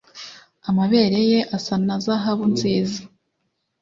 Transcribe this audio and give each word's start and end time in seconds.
amabere 0.69 1.19
ye 1.31 1.39
asa 1.57 1.75
na 1.85 1.95
zahabu 2.03 2.45
nziza 2.53 2.99